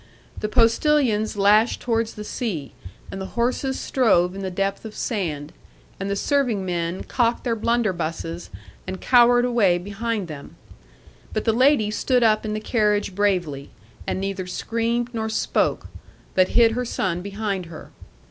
[0.39, 2.71] The postilions lashed towards the sea,
[3.11, 5.53] and the horses strove in the depth of sand,
[5.99, 8.49] and the serving men cocked their blunder busses,
[8.87, 10.55] and cowered away behind them;
[11.33, 13.69] but the lady stood up in the carriage bravely,
[14.07, 15.85] and neither screamed nor spoke,
[16.33, 17.91] but hid her son behind her.